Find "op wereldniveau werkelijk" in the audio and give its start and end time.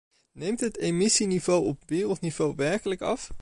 1.65-3.01